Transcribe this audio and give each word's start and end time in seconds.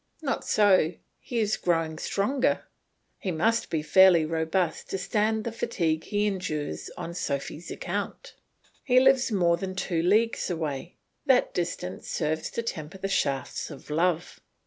Not 0.23 0.43
so, 0.43 0.95
he 1.19 1.37
is 1.37 1.57
growing 1.57 1.99
stronger; 1.99 2.63
he 3.19 3.29
must 3.29 3.69
be 3.69 3.83
fairly 3.83 4.25
robust 4.25 4.89
to 4.89 4.97
stand 4.97 5.43
the 5.43 5.51
fatigue 5.51 6.05
he 6.05 6.25
endures 6.25 6.89
on 6.97 7.13
Sophy's 7.13 7.69
account. 7.69 8.33
He 8.83 8.99
lives 8.99 9.31
more 9.31 9.57
than 9.57 9.75
two 9.75 10.01
leagues 10.01 10.49
away. 10.49 10.95
That 11.27 11.53
distance 11.53 12.07
serves 12.09 12.49
to 12.49 12.63
temper 12.63 12.97
the 12.97 13.07
shafts 13.09 13.69
of 13.69 13.91
love. 13.91 14.39